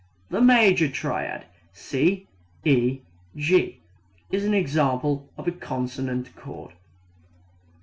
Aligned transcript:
The 0.31 0.41
major 0.41 0.87
triad 0.89 1.45
C 1.73 2.27
E 2.65 3.01
G 3.35 3.81
is 4.31 4.43
an 4.45 4.55
example 4.55 5.29
of 5.37 5.47
a 5.47 5.51
consonant 5.51 6.35
chord. 6.35 6.71